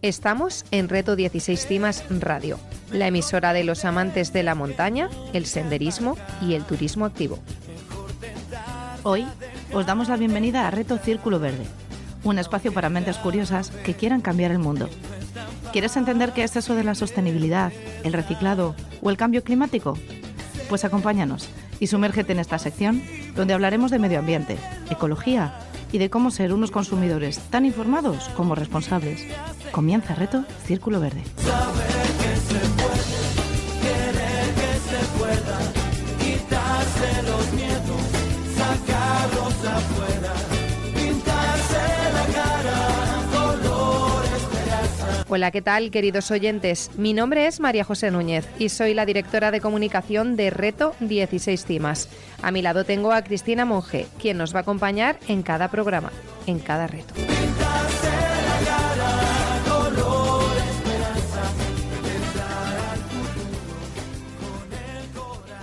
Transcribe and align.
Estamos 0.00 0.64
en 0.70 0.88
Reto 0.88 1.16
16 1.16 1.66
Cimas 1.66 2.04
Radio, 2.08 2.60
la 2.92 3.08
emisora 3.08 3.52
de 3.52 3.64
los 3.64 3.84
amantes 3.84 4.32
de 4.32 4.44
la 4.44 4.54
montaña, 4.54 5.10
el 5.32 5.44
senderismo 5.44 6.16
y 6.40 6.54
el 6.54 6.64
turismo 6.64 7.04
activo. 7.04 7.40
Hoy 9.02 9.26
os 9.72 9.86
damos 9.86 10.08
la 10.08 10.16
bienvenida 10.16 10.68
a 10.68 10.70
Reto 10.70 10.98
Círculo 10.98 11.40
Verde, 11.40 11.64
un 12.22 12.38
espacio 12.38 12.72
para 12.72 12.90
mentes 12.90 13.16
curiosas 13.16 13.70
que 13.70 13.94
quieran 13.94 14.20
cambiar 14.20 14.52
el 14.52 14.60
mundo. 14.60 14.88
¿Quieres 15.72 15.96
entender 15.96 16.32
qué 16.32 16.44
es 16.44 16.54
eso 16.54 16.76
de 16.76 16.84
la 16.84 16.94
sostenibilidad, 16.94 17.72
el 18.04 18.12
reciclado 18.12 18.76
o 19.02 19.10
el 19.10 19.16
cambio 19.16 19.42
climático? 19.42 19.98
Pues 20.68 20.84
acompáñanos 20.84 21.48
y 21.80 21.88
sumérgete 21.88 22.32
en 22.32 22.38
esta 22.38 22.58
sección 22.58 23.02
donde 23.34 23.54
hablaremos 23.54 23.90
de 23.90 23.98
medio 23.98 24.20
ambiente, 24.20 24.58
ecología 24.90 25.54
y 25.92 25.98
de 25.98 26.10
cómo 26.10 26.30
ser 26.30 26.52
unos 26.52 26.70
consumidores 26.70 27.38
tan 27.50 27.64
informados 27.64 28.28
como 28.30 28.54
responsables. 28.54 29.26
Comienza 29.72 30.14
Reto 30.14 30.44
Círculo 30.64 31.00
Verde. 31.00 31.22
Hola, 45.30 45.50
¿qué 45.50 45.60
tal, 45.60 45.90
queridos 45.90 46.30
oyentes? 46.30 46.90
Mi 46.96 47.12
nombre 47.12 47.46
es 47.46 47.60
María 47.60 47.84
José 47.84 48.10
Núñez 48.10 48.48
y 48.58 48.70
soy 48.70 48.94
la 48.94 49.04
directora 49.04 49.50
de 49.50 49.60
comunicación 49.60 50.36
de 50.36 50.48
Reto 50.48 50.94
16 51.00 51.66
Cimas. 51.66 52.08
A 52.40 52.50
mi 52.50 52.62
lado 52.62 52.84
tengo 52.84 53.12
a 53.12 53.20
Cristina 53.20 53.66
Monge, 53.66 54.06
quien 54.18 54.38
nos 54.38 54.54
va 54.54 54.60
a 54.60 54.62
acompañar 54.62 55.18
en 55.28 55.42
cada 55.42 55.68
programa, 55.68 56.10
en 56.46 56.60
cada 56.60 56.86
reto. 56.86 57.12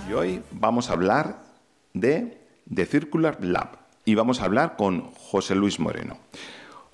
Y 0.08 0.12
hoy 0.12 0.42
vamos 0.52 0.90
a 0.90 0.92
hablar 0.92 1.42
de 1.92 2.40
The 2.72 2.86
Circular 2.86 3.38
Lab 3.42 3.78
y 4.04 4.14
vamos 4.14 4.40
a 4.40 4.44
hablar 4.44 4.76
con 4.76 5.10
José 5.14 5.56
Luis 5.56 5.80
Moreno. 5.80 6.18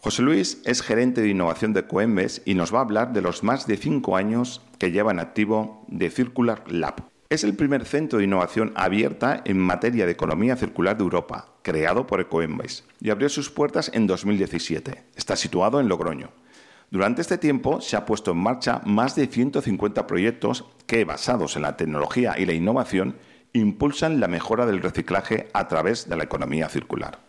José 0.04 0.22
Luis 0.22 0.60
es 0.64 0.82
gerente 0.82 1.20
de 1.20 1.28
innovación 1.28 1.72
de 1.74 1.86
Coembes 1.86 2.42
y 2.44 2.54
nos 2.54 2.74
va 2.74 2.78
a 2.78 2.82
hablar 2.82 3.12
de 3.12 3.22
los 3.22 3.44
más 3.44 3.68
de 3.68 3.76
cinco 3.76 4.16
años 4.16 4.60
que 4.78 4.90
lleva 4.90 5.12
en 5.12 5.20
activo 5.20 5.86
The 5.96 6.10
Circular 6.10 6.64
Lab. 6.66 7.04
Es 7.30 7.44
el 7.44 7.54
primer 7.54 7.84
centro 7.84 8.18
de 8.18 8.24
innovación 8.24 8.72
abierta 8.74 9.42
en 9.44 9.60
materia 9.60 10.04
de 10.04 10.10
economía 10.10 10.56
circular 10.56 10.96
de 10.96 11.04
Europa, 11.04 11.54
creado 11.62 12.04
por 12.08 12.20
Ecoembes, 12.20 12.84
y 12.98 13.10
abrió 13.10 13.28
sus 13.28 13.48
puertas 13.48 13.92
en 13.94 14.08
2017. 14.08 15.04
Está 15.14 15.36
situado 15.36 15.78
en 15.78 15.86
Logroño. 15.86 16.30
Durante 16.90 17.22
este 17.22 17.38
tiempo 17.38 17.80
se 17.80 17.96
ha 17.96 18.04
puesto 18.04 18.32
en 18.32 18.38
marcha 18.38 18.80
más 18.84 19.14
de 19.14 19.28
150 19.28 20.08
proyectos 20.08 20.64
que, 20.88 21.04
basados 21.04 21.54
en 21.54 21.62
la 21.62 21.76
tecnología 21.76 22.34
y 22.36 22.44
la 22.44 22.54
innovación, 22.54 23.18
impulsan 23.52 24.18
la 24.18 24.26
mejora 24.26 24.66
del 24.66 24.82
reciclaje 24.82 25.48
a 25.52 25.68
través 25.68 26.08
de 26.08 26.16
la 26.16 26.24
economía 26.24 26.68
circular. 26.68 27.20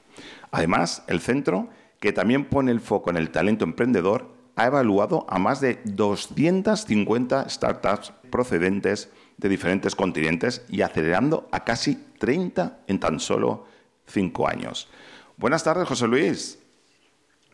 Además, 0.51 1.03
el 1.07 1.19
centro 1.19 1.69
que 2.03 2.11
también 2.11 2.43
pone 2.43 2.69
el 2.69 2.81
foco 2.81 3.11
en 3.11 3.15
el 3.15 3.29
talento 3.29 3.63
emprendedor, 3.63 4.27
ha 4.57 4.65
evaluado 4.65 5.25
a 5.29 5.39
más 5.39 5.61
de 5.61 5.79
250 5.85 7.47
startups 7.47 8.11
procedentes 8.29 9.09
de 9.37 9.47
diferentes 9.47 9.95
continentes 9.95 10.65
y 10.67 10.81
acelerando 10.81 11.47
a 11.53 11.63
casi 11.63 11.95
30 12.19 12.81
en 12.87 12.99
tan 12.99 13.21
solo 13.21 13.67
5 14.07 14.49
años. 14.49 14.89
Buenas 15.37 15.63
tardes, 15.63 15.87
José 15.87 16.09
Luis. 16.09 16.59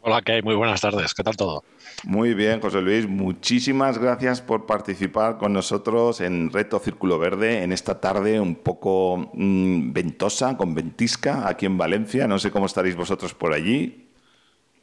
Hola, 0.02 0.24
¿qué 0.24 0.32
hay? 0.32 0.42
Muy 0.42 0.56
buenas 0.56 0.82
tardes. 0.82 1.14
¿Qué 1.14 1.22
tal 1.22 1.38
todo? 1.38 1.64
Muy 2.04 2.34
bien, 2.34 2.60
José 2.60 2.82
Luis. 2.82 3.08
Muchísimas 3.08 4.00
gracias 4.00 4.42
por 4.42 4.66
participar 4.66 5.38
con 5.38 5.54
nosotros 5.54 6.22
en 6.22 6.52
Reto 6.52 6.80
Círculo 6.80 7.20
Verde 7.20 7.62
en 7.62 7.72
esta 7.72 8.02
tarde 8.02 8.40
un 8.40 8.56
poco 8.56 9.30
mm, 9.32 9.94
ventosa, 9.94 10.58
con 10.58 10.74
ventisca, 10.74 11.48
aquí 11.48 11.68
en 11.68 11.78
Valencia. 11.78 12.28
No 12.28 12.40
sé 12.40 12.50
cómo 12.50 12.66
estaréis 12.66 12.96
vosotros 12.96 13.36
por 13.36 13.54
allí. 13.54 14.09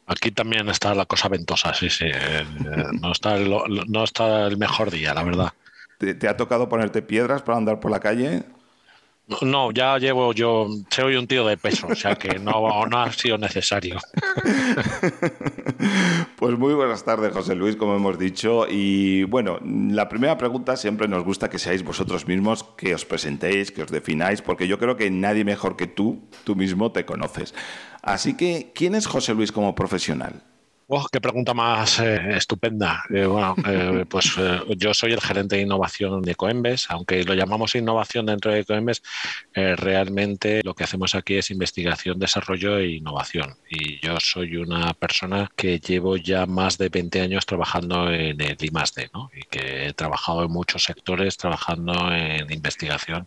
Aquí 0.07 0.31
también 0.31 0.69
está 0.69 0.95
la 0.95 1.07
cosa 1.07 1.29
ventosa, 1.29 1.75
sí, 1.75 1.91
sí. 1.91 2.07
Eh, 2.07 2.45
no, 3.01 3.11
está 3.11 3.37
el, 3.37 3.51
no 3.89 4.05
está 4.05 4.47
el 4.47 4.57
mejor 4.57 4.91
día, 4.91 5.13
la 5.13 5.25
verdad. 5.25 5.53
¿Te, 5.99 6.29
ha 6.29 6.37
tocado 6.37 6.69
ponerte 6.69 7.03
piedras 7.03 7.43
para 7.43 7.59
andar 7.59 7.81
por 7.81 7.91
la 7.91 8.01
calle? 8.01 8.45
No, 9.43 9.73
ya 9.73 9.99
llevo 9.99 10.33
yo, 10.33 10.69
soy 10.89 11.17
un 11.17 11.27
tío 11.27 11.45
de 11.45 11.57
peso, 11.57 11.89
o 11.89 11.97
sea 11.97 12.15
que 12.15 12.39
no, 12.39 12.85
ha 12.85 13.13
sido 13.13 13.39
necesario. 13.39 13.99
Pues 16.37 16.59
muy 16.59 16.75
buenas 16.75 17.03
tardes, 17.03 17.33
José 17.33 17.55
Luis, 17.55 17.77
como 17.77 17.97
hemos 17.97 18.19
dicho. 18.19 18.67
Y 18.69 19.25
bueno, 19.25 19.59
la 19.63 20.09
primera 20.09 20.37
pregunta 20.37 20.77
siempre 20.77 21.09
nos 21.09 21.25
gusta 21.25 21.49
que 21.49 21.59
seáis 21.59 21.83
vosotros 21.83 22.27
mismos, 22.27 22.63
que 22.77 22.95
os 22.95 23.07
presentéis, 23.07 23.73
que 23.73 23.83
os 23.83 23.91
defináis, 23.91 24.43
porque 24.43 24.69
yo 24.69 24.79
creo 24.79 24.97
que 24.97 25.11
nadie 25.11 25.45
mejor 25.45 25.77
que 25.77 25.87
tú, 25.87 26.29
tú 26.45 26.55
mismo 26.55 26.93
te 26.93 27.07
conoces. 27.07 27.55
Así 28.03 28.37
que, 28.37 28.71
¿quién 28.75 28.95
es 28.95 29.07
José 29.07 29.35
Luis 29.35 29.51
como 29.51 29.75
profesional? 29.75 30.43
Oh, 30.89 31.05
qué 31.11 31.21
pregunta 31.21 31.53
más 31.53 31.99
eh, 31.99 32.37
estupenda. 32.37 33.03
Eh, 33.11 33.27
bueno, 33.27 33.57
eh, 33.67 34.05
pues 34.09 34.37
yo 34.77 34.95
soy 34.95 35.13
el 35.13 35.21
gerente 35.21 35.57
de 35.57 35.63
innovación 35.63 36.23
de 36.23 36.37
Coembes, 36.37 36.87
aunque 36.91 37.25
lo 37.25 37.35
llamamos 37.35 37.75
innovación 37.75 38.27
dentro 38.27 38.53
de 38.53 38.65
Coembes, 38.65 39.03
realmente 39.53 40.61
lo 40.63 40.75
que 40.75 40.85
hacemos 40.85 41.17
aquí 41.17 41.35
es 41.35 41.51
investigación, 41.51 42.21
desarrollo 42.21 42.79
e 42.79 42.91
innovación. 42.93 43.57
Y 43.69 43.99
yo 44.01 44.21
soy 44.21 44.59
una 44.59 44.95
persona 44.95 45.51
que 45.57 45.81
llevo 45.81 46.17
ya 46.17 46.47
más 46.47 46.79
de 46.79 46.89
20 46.89 47.21
años 47.21 47.47
trabajando 47.47 48.13
en 48.13 48.41
el 48.41 48.57
I+D, 48.61 49.11
¿no? 49.13 49.31
Y 49.35 49.43
que 49.51 49.89
he 49.89 49.93
trabajado 49.93 50.45
en 50.45 50.53
muchos 50.53 50.85
sectores, 50.85 51.37
trabajando 51.37 52.13
en 52.13 52.53
investigación 52.53 53.27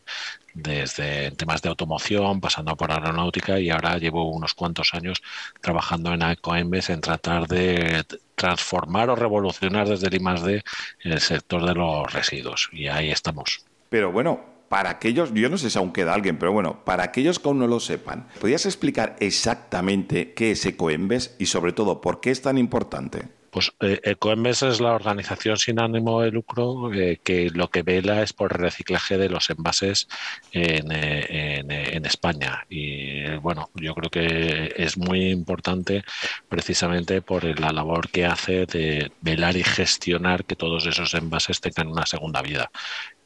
desde 0.54 1.32
temas 1.32 1.62
de 1.62 1.70
automoción, 1.70 2.42
pasando 2.42 2.76
por 2.76 2.92
aeronáutica 2.92 3.60
y 3.60 3.70
ahora 3.70 3.98
llevo 3.98 4.30
unos 4.30 4.54
cuantos 4.54 4.94
años 4.94 5.22
trabajando 5.62 6.14
en 6.14 6.22
Ecoembes 6.22 6.90
en 6.90 7.02
tratar 7.02 7.48
de 7.48 8.06
transformar 8.36 9.10
o 9.10 9.16
revolucionar 9.16 9.88
desde 9.88 10.08
el 10.08 10.16
I+D 10.16 10.64
el 11.02 11.20
sector 11.20 11.66
de 11.66 11.76
los 11.76 12.12
residuos 12.12 12.70
y 12.72 12.88
ahí 12.88 13.12
estamos. 13.12 13.66
Pero 13.90 14.12
bueno, 14.12 14.40
para 14.70 14.92
aquellos, 14.92 15.34
yo 15.34 15.50
no 15.50 15.58
sé 15.58 15.70
si 15.70 15.78
aún 15.78 15.92
queda 15.92 16.14
alguien, 16.14 16.38
pero 16.38 16.52
bueno, 16.52 16.86
para 16.86 17.04
aquellos 17.04 17.40
que 17.40 17.48
aún 17.48 17.60
no 17.60 17.68
lo 17.68 17.80
sepan, 17.80 18.28
¿podrías 18.40 18.66
explicar 18.66 19.16
exactamente 19.20 20.34
qué 20.34 20.52
es 20.52 20.66
Ecoembes 20.66 21.36
y 21.40 21.48
sobre 21.48 21.74
todo 21.74 22.02
por 22.02 22.22
qué 22.22 22.32
es 22.32 22.42
tan 22.42 22.58
importante? 22.58 23.39
Pues 23.52 23.72
eh, 23.80 24.00
Ecoembes 24.04 24.64
es 24.64 24.80
la 24.80 24.94
organización 24.94 25.58
sin 25.58 25.80
ánimo 25.80 26.22
de 26.22 26.32
lucro 26.32 26.94
eh, 26.94 27.20
que 27.24 27.50
lo 27.50 27.70
que 27.70 27.84
vela 27.84 28.22
es 28.22 28.34
por 28.34 28.54
el 28.54 28.60
reciclaje 28.60 29.18
de 29.18 29.30
los 29.30 29.50
envases 29.50 30.08
en, 30.52 30.92
eh, 30.92 31.60
en, 31.94 32.06
España. 32.06 32.66
Y 32.70 33.36
bueno, 33.38 33.70
yo 33.76 33.94
creo 33.94 34.10
que 34.10 34.74
es 34.76 34.98
muy 34.98 35.30
importante 35.30 36.04
precisamente 36.48 37.22
por 37.22 37.60
la 37.60 37.72
labor 37.72 38.10
que 38.10 38.26
hace 38.26 38.66
de 38.66 39.12
velar 39.22 39.56
y 39.56 39.64
gestionar 39.64 40.46
que 40.46 40.56
todos 40.56 40.86
esos 40.86 41.14
envases 41.14 41.62
tengan 41.62 41.88
una 41.88 42.06
segunda 42.06 42.42
vida 42.42 42.72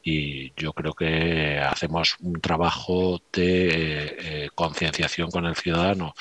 y 0.03 0.53
yo 0.55 0.73
creo 0.73 0.94
que 0.94 1.59
hacemos 1.59 2.17
un 2.21 2.39
trabajo 2.41 3.21
de 3.31 4.50
concienciación 4.55 5.31
con 5.31 5.45
el 5.45 5.55
ciudadano 5.55 6.13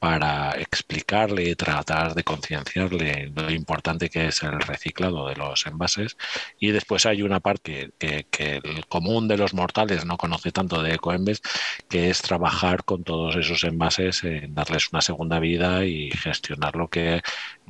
para 0.00 0.52
explicarle 0.52 1.50
y 1.50 1.54
tratar 1.54 2.14
de 2.14 2.24
concienciarle 2.24 3.30
lo 3.36 3.50
importante 3.50 4.08
que 4.08 4.28
es 4.28 4.42
el 4.42 4.58
reciclado 4.58 5.28
de 5.28 5.36
los 5.36 5.66
envases. 5.66 6.16
Y 6.58 6.70
después 6.70 7.04
hay 7.04 7.22
una 7.22 7.40
parte 7.40 7.90
que, 7.98 8.26
el 8.40 8.86
común 8.86 9.28
de 9.28 9.36
los 9.36 9.52
mortales 9.52 10.06
no 10.06 10.16
conoce 10.16 10.52
tanto 10.52 10.82
de 10.82 10.94
Ecoembes, 10.94 11.42
que 11.88 12.08
es 12.08 12.22
trabajar 12.22 12.84
con 12.84 13.04
todos 13.04 13.36
esos 13.36 13.62
envases, 13.64 14.24
en 14.24 14.54
darles 14.54 14.90
una 14.90 15.02
segunda 15.02 15.38
vida 15.38 15.84
y 15.84 16.10
gestionar 16.10 16.76
lo 16.76 16.88
que 16.88 17.20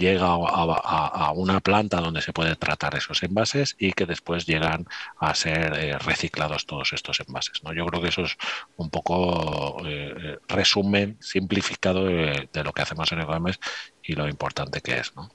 llega 0.00 0.26
a, 0.26 1.32
una 1.32 1.60
planta 1.60 2.00
donde 2.00 2.22
se 2.22 2.32
puede 2.32 2.56
tratar 2.56 2.96
esos 2.96 3.22
envases 3.22 3.76
y 3.78 3.92
que 3.92 4.06
después 4.06 4.46
llegan 4.46 4.86
a 5.18 5.34
ser 5.34 5.74
eh, 5.76 5.98
reciclados 5.98 6.66
todos 6.66 6.92
estos 6.92 7.20
envases. 7.20 7.62
¿no? 7.62 7.72
Yo 7.72 7.86
creo 7.86 8.02
que 8.02 8.08
eso 8.08 8.22
es 8.22 8.36
un 8.76 8.90
poco 8.90 9.76
eh, 9.86 10.14
eh, 10.16 10.38
resumen 10.48 11.16
simplificado 11.20 12.06
de, 12.06 12.48
lo 12.64 12.72
que 12.72 12.82
hacemos 12.82 13.12
en 13.12 13.20
Ecoembes 13.20 13.60
y 14.02 14.14
lo 14.14 14.26
importante 14.26 14.80
que 14.80 14.98
es. 14.98 15.14
¿no? 15.14 15.30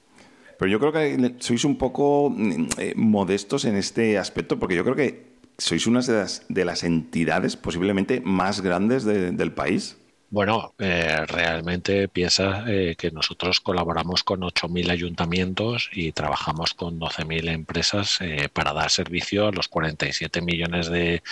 Pero 0.58 0.72
yo 0.72 0.80
creo 0.80 0.92
que 0.92 1.36
sois 1.40 1.64
un 1.64 1.78
poco 1.78 2.34
mm, 2.36 2.68
modestos 2.96 3.66
en 3.66 3.76
este 3.76 4.18
aspecto, 4.18 4.58
porque 4.60 4.76
yo 4.76 4.84
creo 4.84 4.96
que 4.96 5.36
sois 5.58 5.86
una 5.88 6.02
de 6.02 6.66
las, 6.66 6.84
entidades 6.84 7.56
posiblemente 7.56 8.20
más 8.22 8.62
grandes 8.62 9.06
del 9.06 9.52
país. 9.54 9.98
Bueno, 10.36 10.76
eh, 10.80 11.26
realmente 11.28 12.10
piensa 12.10 12.66
eh, 12.68 12.98
que 12.98 13.10
nosotros 13.10 13.62
colaboramos 13.62 14.26
con 14.26 14.42
8.000 14.42 14.92
ayuntamientos 14.92 15.90
y 15.94 16.12
trabajamos 16.12 16.74
con 16.74 17.00
12.000 17.00 17.54
empresas 17.54 18.18
eh, 18.20 18.50
para 18.52 18.74
dar 18.74 18.92
servicio 18.92 19.48
a 19.48 19.54
los 19.54 19.70
47 19.70 20.42
millones 20.42 20.90
de 20.90 21.24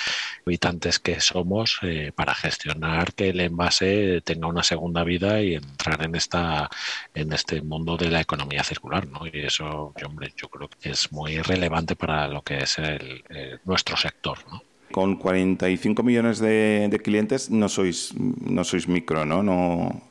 habitantes 0.46 1.00
que 1.00 1.20
somos 1.20 1.82
para 2.16 2.34
gestionar 2.34 3.14
que 3.14 3.30
el 3.30 3.42
envase 3.42 4.22
tenga 4.22 4.48
una 4.48 4.64
segunda 4.64 5.04
vida 5.04 5.42
y 5.42 5.56
entrar 5.56 6.02
en 6.06 6.16
esta 6.16 6.70
en 7.14 7.34
este 7.34 7.62
mundo 7.62 7.98
de 7.98 8.10
la 8.10 8.22
economía 8.22 8.64
circular, 8.64 9.06
¿no? 9.08 9.28
Y 9.28 9.40
eso, 9.40 9.94
hombre, 10.06 10.34
yo 10.38 10.48
creo 10.48 10.70
que 10.70 10.92
es 10.92 11.12
muy 11.12 11.40
relevante 11.42 11.98
para 11.98 12.30
lo 12.30 12.42
que 12.42 12.60
es 12.60 12.78
el, 12.80 13.24
nuestro 13.66 13.98
sector, 13.98 14.38
¿no? 14.50 14.73
Con 14.94 15.16
45 15.18 16.04
millones 16.04 16.40
de, 16.40 17.02
clientes 17.04 17.50
no 17.50 17.68
sois, 17.68 18.14
no 18.16 18.64
sois 18.64 18.88
micro, 18.88 19.26
¿no? 19.26 19.42
No, 19.42 20.02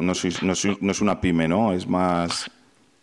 no, 0.00 0.14
sois, 0.14 0.42
no, 0.42 0.54
sois, 0.56 0.80
no 0.80 0.90
es 0.90 1.00
una 1.00 1.20
pyme, 1.20 1.46
¿no? 1.46 1.72
Es 1.72 1.86
más... 1.86 2.50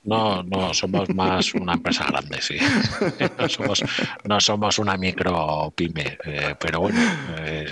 No, 0.07 0.41
no, 0.41 0.73
somos 0.73 1.09
más 1.09 1.53
una 1.53 1.73
empresa 1.73 2.05
grande, 2.05 2.41
sí. 2.41 2.57
No 3.37 3.49
somos, 3.49 3.83
no 4.23 4.39
somos 4.39 4.79
una 4.79 4.95
micro 4.95 5.73
pyme, 5.75 6.17
eh, 6.23 6.55
pero 6.57 6.79
bueno, 6.79 6.99
eh, 7.39 7.67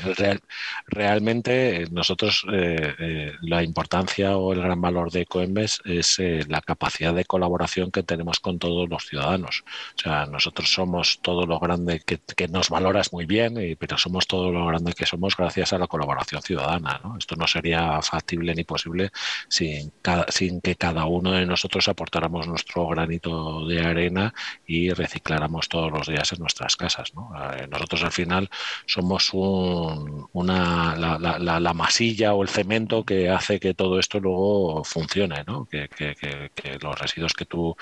realmente 0.87 1.87
nosotros 1.91 2.45
eh, 2.51 3.31
la 3.41 3.63
importancia 3.63 4.35
o 4.35 4.51
el 4.51 4.61
gran 4.61 4.81
valor 4.81 5.11
de 5.11 5.25
Coembes 5.25 5.79
es 5.85 6.19
la 6.49 6.59
capacidad 6.59 7.13
de 7.13 7.23
colaboración 7.23 7.89
que 7.89 8.03
tenemos 8.03 8.41
con 8.41 8.59
todos 8.59 8.89
los 8.89 9.05
ciudadanos. 9.05 9.63
O 9.97 10.01
sea, 10.01 10.25
nosotros 10.25 10.69
somos 10.69 11.21
todo 11.21 11.45
lo 11.45 11.59
grande 11.59 12.01
que, 12.01 12.47
nos 12.49 12.69
valoras 12.69 13.13
muy 13.13 13.25
bien, 13.25 13.77
pero 13.79 13.97
somos 13.97 14.27
todo 14.27 14.51
lo 14.51 14.65
grande 14.67 14.93
que 14.93 15.05
somos 15.05 15.37
gracias 15.37 15.71
a 15.71 15.79
la 15.79 15.87
colaboración 15.87 16.41
ciudadana. 16.41 17.01
Esto 17.17 17.35
no 17.37 17.47
sería 17.47 18.01
factible 18.01 18.53
ni 18.53 18.65
posible 18.65 19.11
sin, 19.47 19.93
sin 20.29 20.59
que 20.59 20.75
cada 20.75 21.05
uno 21.05 21.31
de 21.31 21.45
nosotros 21.45 21.87
aportara 21.87 22.24
nuestro 22.29 22.87
granito 22.87 23.65
de 23.65 23.79
arena 23.85 24.33
y 24.65 24.91
recicláramos 24.91 25.69
todos 25.69 25.91
los 25.91 26.07
días 26.07 26.31
en 26.33 26.39
nuestras 26.39 26.75
casas. 26.75 27.11
Eh, 27.11 27.67
nosotros 27.69 28.03
al 28.03 28.11
final 28.11 28.49
somos 28.85 29.29
una, 29.33 30.95
la, 30.95 31.73
masilla 31.73 32.33
o 32.33 32.43
el 32.43 32.49
cemento 32.49 33.03
que 33.03 33.29
hace 33.29 33.59
que 33.59 33.73
todo 33.73 33.99
esto 33.99 34.19
luego 34.19 34.83
funcione, 34.83 35.43
que, 35.69 36.79
los 36.81 36.99
residuos 36.99 37.33
que 37.33 37.45
tú 37.45 37.75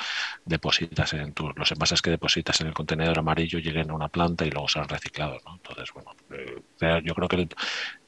depositas 0.46 1.14
en 1.14 1.34
tus, 1.34 1.56
los 1.56 1.72
envases 1.72 2.02
que 2.02 2.10
depositas 2.10 2.60
en 2.62 2.68
el 2.68 2.74
contenedor 2.74 3.20
amarillo 3.20 3.60
lleguen 3.60 3.92
a 3.92 3.94
una 3.94 4.10
planta 4.10 4.46
y 4.46 4.52
luego 4.52 4.68
sean 4.68 4.88
reciclados. 4.88 5.42
Entonces, 5.52 5.90
bueno, 5.94 6.12
eh, 6.32 7.02
yo 7.04 7.14
creo 7.16 7.28
que 7.28 7.48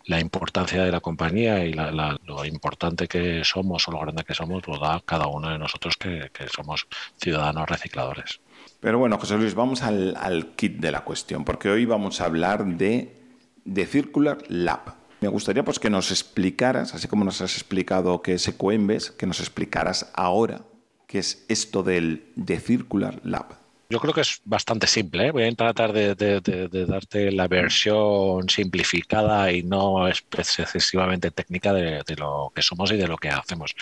la 0.06 0.19
importancia 0.19 0.84
de 0.84 0.92
la 0.92 1.00
compañía 1.00 1.66
y 1.66 1.74
lo 1.74 2.46
importante 2.46 3.07
que 3.07 3.44
somos 3.44 3.88
o 3.88 3.92
lo 3.92 4.00
grande 4.00 4.24
que 4.24 4.34
somos 4.34 4.68
lo 4.68 4.78
da 4.78 5.02
cada 5.06 5.28
uno 5.28 5.50
de 5.50 5.57
nosotros 5.57 5.96
que, 5.98 6.30
somos 6.54 6.88
ciudadanos 7.18 7.68
recicladores. 7.68 8.40
Pero 8.80 9.00
bueno, 9.00 9.18
José 9.18 9.38
Luis, 9.38 9.56
vamos 9.56 9.81
al, 9.81 10.54
kit 10.56 10.78
de 10.78 10.92
la 10.92 11.04
cuestión, 11.04 11.44
porque 11.44 11.69
hoy 11.69 11.86
vamos 11.86 12.22
a 12.22 12.25
hablar 12.25 12.66
de, 12.66 13.16
de 13.63 13.86
Circular 13.88 14.38
Lab. 14.48 14.94
Me 15.22 15.28
gustaría 15.28 15.66
pues, 15.66 15.80
que 15.80 15.90
nos 15.90 16.12
explicaras, 16.12 16.94
así 16.94 17.07
como 17.07 17.25
nos 17.25 17.42
has 17.42 17.56
explicado 17.56 18.22
qué 18.22 18.34
es 18.34 18.48
Ecoembes, 18.48 19.12
que 19.12 19.25
nos 19.25 19.40
explicaras 19.40 20.12
ahora 20.13 20.62
qué 21.07 21.19
es 21.19 21.46
esto 21.50 21.81
del 21.81 22.31
de 22.36 22.60
Circular 22.60 23.22
Lab. 23.24 23.64
Yo 23.87 23.99
creo 23.99 24.13
que 24.13 24.21
es 24.21 24.41
bastante 24.45 24.87
simple. 24.87 25.27
¿eh? 25.27 25.31
Voy 25.31 25.43
a 25.43 25.51
tratar 25.53 25.93
de, 25.93 26.15
darte 26.87 27.31
la 27.31 27.47
versión 27.47 28.49
simplificada 28.49 29.51
y 29.51 29.61
no 29.61 30.07
excesivamente 30.07 31.29
técnica 31.29 31.71
de, 31.71 32.03
lo 32.17 32.51
que 32.55 32.63
somos 32.63 32.91
y 32.91 32.97
de 32.97 33.07
lo 33.07 33.17
que 33.17 33.29
hacemos. 33.29 33.75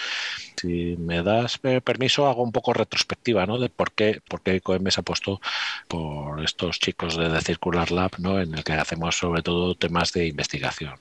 Si 0.59 0.97
me 0.97 1.23
das 1.23 1.57
permiso, 1.57 2.27
hago 2.27 2.43
un 2.43 2.51
poco 2.51 2.73
retrospectiva 2.73 3.45
¿no? 3.45 3.57
de 3.57 3.69
por 3.69 3.93
qué, 3.93 4.21
por 4.27 4.41
qué 4.41 4.61
ha 4.63 5.01
puesto 5.01 5.39
por 5.87 6.43
estos 6.43 6.79
chicos 6.79 7.15
de 7.15 7.29
The 7.29 7.41
Circular 7.41 7.91
Lab, 7.91 8.11
¿no? 8.19 8.41
en 8.41 8.53
el 8.53 8.63
que 8.63 8.73
hacemos 8.73 9.17
sobre 9.17 9.41
todo 9.41 9.75
temas 9.75 10.11
de 10.11 10.27
investigación. 10.27 10.95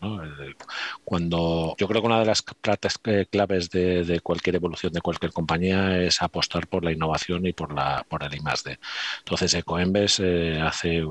Cuando 1.04 1.74
yo 1.76 1.88
creo 1.88 2.02
que 2.02 2.06
una 2.06 2.20
de 2.20 2.26
las 2.26 2.42
claves 2.42 3.70
de, 3.70 4.20
cualquier 4.22 4.56
evolución 4.56 4.92
de 4.92 5.00
cualquier 5.00 5.32
compañía 5.32 5.98
es 6.00 6.22
apostar 6.22 6.68
por 6.68 6.84
la 6.84 6.92
innovación 6.92 7.46
y 7.46 7.52
por, 7.52 7.72
la, 7.72 8.04
por 8.08 8.22
el 8.22 8.34
I+D. 8.34 8.78
Entonces, 9.18 9.54
Ecoembes 9.54 10.20
eh, 10.20 10.60
hace 10.60 11.02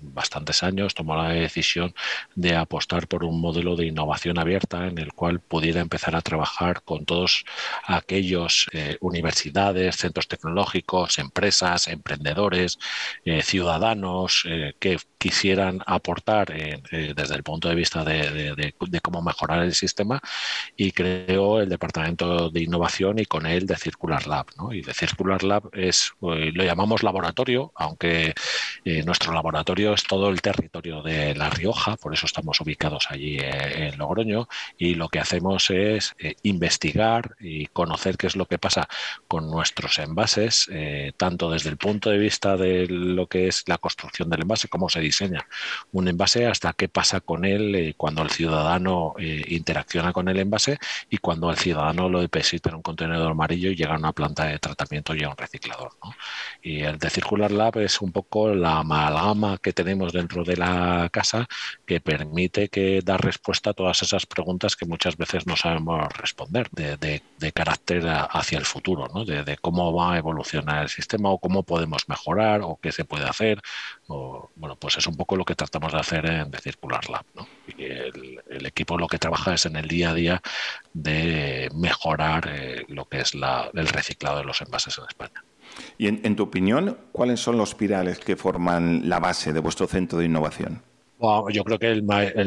bastantes 0.00 0.62
años 0.62 0.94
tomó 0.94 1.16
la 1.16 1.30
decisión 1.30 1.94
de 2.34 2.56
apostar 2.56 3.08
por 3.08 3.24
un 3.24 3.40
modelo 3.40 3.76
de 3.76 3.86
innovación 3.86 4.38
abierta 4.38 4.86
en 4.86 4.98
el 4.98 5.12
cual 5.12 5.40
pudiera 5.40 5.80
empezar 5.80 6.16
a 6.16 6.22
trabajar 6.22 6.82
con 6.82 7.04
todos 7.04 7.44
aquellos 7.84 8.68
eh, 8.72 8.96
universidades, 9.00 9.96
centros 9.96 10.28
tecnológicos, 10.28 11.18
empresas, 11.18 11.88
emprendedores, 11.88 12.78
eh, 13.24 13.42
ciudadanos 13.42 14.44
que 14.78 14.98
quisieran 15.18 15.80
aportar 15.86 16.52
eh, 16.52 16.80
desde 17.14 17.34
el 17.34 17.42
punto 17.42 17.68
de 17.68 17.74
vista 17.74 18.04
de, 18.04 18.74
cómo 19.02 19.20
mejorar 19.20 19.62
el 19.62 19.74
sistema 19.74 20.20
y 20.76 20.92
creó 20.92 21.60
el 21.60 21.68
Departamento 21.68 22.50
de 22.50 22.62
Innovación 22.62 23.18
y 23.18 23.26
con 23.26 23.44
él 23.46 23.66
de 23.66 23.76
Circular 23.76 24.26
Lab. 24.26 24.46
Y 24.70 24.82
de 24.82 24.94
Circular 24.94 25.42
Lab 25.42 25.70
es, 25.72 26.12
eh, 26.22 26.52
lo 26.54 26.64
llamamos 26.64 27.02
laboratorio, 27.02 27.72
aunque 27.74 28.34
eh, 28.84 29.02
nuestro 29.02 29.32
laboratorio 29.32 29.87
es 29.94 30.04
todo 30.04 30.28
el 30.28 30.40
territorio 30.40 31.02
de 31.02 31.34
La 31.34 31.50
Rioja, 31.50 31.96
por 31.96 32.14
eso 32.14 32.26
estamos 32.26 32.60
ubicados 32.60 33.06
allí 33.10 33.38
en 33.40 33.96
Logroño 33.98 34.48
y 34.76 34.94
lo 34.94 35.08
que 35.08 35.20
hacemos 35.20 35.70
es 35.70 36.14
investigar 36.42 37.36
y 37.40 37.66
conocer 37.66 38.16
qué 38.16 38.26
es 38.26 38.36
lo 38.36 38.46
que 38.46 38.58
pasa 38.58 38.88
con 39.26 39.50
nuestros 39.50 39.98
envases, 39.98 40.70
tanto 41.16 41.50
desde 41.50 41.70
el 41.70 41.76
punto 41.76 42.10
de 42.10 42.18
vista 42.18 42.56
de 42.56 42.86
lo 42.88 43.26
que 43.26 43.48
es 43.48 43.64
la 43.66 43.78
construcción 43.78 44.30
del 44.30 44.42
envase, 44.42 44.68
cómo 44.68 44.88
se 44.88 45.00
diseña 45.00 45.46
un 45.92 46.08
envase 46.08 46.46
hasta 46.46 46.72
qué 46.72 46.88
pasa 46.88 47.20
con 47.20 47.44
él 47.44 47.74
eh, 47.74 47.94
cuando 47.96 48.22
el 48.22 48.30
ciudadano 48.30 49.14
eh, 49.18 49.44
interacciona 49.48 50.12
con 50.12 50.28
el 50.28 50.38
envase 50.38 50.78
y 51.10 51.18
cuando 51.18 51.50
el 51.50 51.56
ciudadano 51.56 52.08
lo 52.08 52.20
deposita 52.20 52.70
en 52.70 52.76
un 52.76 52.82
contenedor 52.82 53.30
amarillo 53.32 53.70
y 53.70 53.76
llega 53.76 53.94
a 53.94 53.98
una 53.98 54.12
planta 54.12 54.46
de 54.46 54.58
tratamiento 54.58 55.14
y 55.14 55.22
a 55.24 55.30
un 55.30 55.36
reciclador. 55.36 55.92
Y 56.62 56.80
el 56.80 56.98
de 56.98 57.10
Circular 57.10 57.50
Lab 57.50 57.78
es 57.78 58.00
un 58.00 58.12
poco 58.12 58.54
la 58.54 58.78
amalgama 58.78 59.58
que 59.58 59.72
tenemos 59.78 60.12
dentro 60.12 60.42
de 60.42 60.56
la 60.56 61.08
casa 61.12 61.46
que 61.86 62.00
permite 62.00 62.68
que 62.68 63.00
dar 63.00 63.20
respuesta 63.20 63.70
a 63.70 63.74
todas 63.74 64.02
esas 64.02 64.26
preguntas 64.26 64.74
que 64.74 64.86
muchas 64.86 65.16
veces 65.16 65.46
no 65.46 65.54
sabemos 65.54 66.08
responder 66.14 66.68
de, 66.72 67.52
carácter 67.52 68.02
hacia 68.08 68.58
el 68.58 68.64
futuro, 68.64 69.06
de, 69.24 69.56
cómo 69.58 69.94
va 69.94 70.14
a 70.14 70.18
evolucionar 70.18 70.82
el 70.82 70.88
sistema 70.88 71.30
o 71.30 71.38
cómo 71.38 71.62
podemos 71.62 72.08
mejorar 72.08 72.62
o 72.64 72.80
qué 72.82 72.90
se 72.90 73.04
puede 73.04 73.26
hacer. 73.28 73.62
Bueno, 74.08 74.74
pues 74.74 74.96
es 74.96 75.06
un 75.06 75.16
poco 75.16 75.36
lo 75.36 75.44
que 75.44 75.54
tratamos 75.54 75.92
de 75.92 76.00
hacer 76.00 76.26
en 76.26 76.50
The 76.50 76.58
Circular 76.58 77.08
Lab. 77.08 77.24
Y 77.76 77.84
el, 77.84 78.66
equipo 78.66 78.98
lo 78.98 79.06
que 79.06 79.18
trabaja 79.18 79.54
es 79.54 79.64
en 79.64 79.76
el 79.76 79.86
día 79.86 80.10
a 80.10 80.14
día 80.14 80.42
de 80.92 81.68
mejorar 81.72 82.50
eh, 82.52 82.84
lo 82.88 83.04
que 83.04 83.20
es 83.20 83.32
el 83.34 83.88
reciclado 83.88 84.38
de 84.38 84.44
los 84.44 84.60
envases 84.60 84.98
en 84.98 85.04
España. 85.04 85.44
Y 85.96 86.06
en, 86.08 86.36
tu 86.36 86.44
opinión, 86.44 86.98
¿cuáles 87.12 87.40
son 87.40 87.58
los 87.58 87.74
pirales 87.74 88.18
que 88.18 88.36
forman 88.36 89.08
la 89.08 89.18
base 89.18 89.52
de 89.52 89.60
vuestro 89.60 89.86
centro 89.86 90.18
de 90.18 90.26
innovación? 90.26 90.82
Yo 91.50 91.64
creo 91.64 91.78
que 91.78 91.90
el, 91.90 92.02